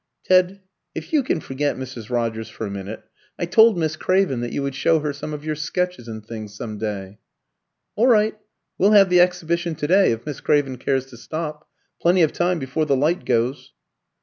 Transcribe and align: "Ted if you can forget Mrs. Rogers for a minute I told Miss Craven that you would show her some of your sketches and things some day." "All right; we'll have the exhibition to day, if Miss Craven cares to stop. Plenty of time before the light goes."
"Ted 0.23 0.61
if 0.95 1.13
you 1.13 1.21
can 1.21 1.39
forget 1.39 1.75
Mrs. 1.77 2.09
Rogers 2.09 2.49
for 2.49 2.65
a 2.65 2.71
minute 2.71 3.03
I 3.37 3.45
told 3.45 3.77
Miss 3.77 3.95
Craven 3.95 4.41
that 4.41 4.51
you 4.51 4.63
would 4.63 4.73
show 4.73 4.97
her 5.01 5.13
some 5.13 5.31
of 5.31 5.45
your 5.45 5.53
sketches 5.53 6.07
and 6.07 6.25
things 6.25 6.55
some 6.55 6.79
day." 6.79 7.19
"All 7.95 8.07
right; 8.07 8.35
we'll 8.79 8.93
have 8.93 9.09
the 9.11 9.21
exhibition 9.21 9.75
to 9.75 9.85
day, 9.85 10.11
if 10.11 10.25
Miss 10.25 10.41
Craven 10.41 10.77
cares 10.79 11.05
to 11.11 11.17
stop. 11.17 11.69
Plenty 12.01 12.23
of 12.23 12.33
time 12.33 12.57
before 12.57 12.87
the 12.87 12.97
light 12.97 13.25
goes." 13.25 13.73